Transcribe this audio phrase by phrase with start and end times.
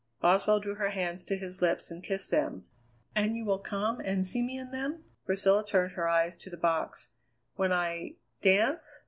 [0.19, 2.65] Boswell drew her hands to his lips and kissed them.
[3.13, 6.57] "And you will come and see me in them" Priscilla turned her eyes to the
[6.57, 7.11] box
[7.53, 8.99] "when I dance?"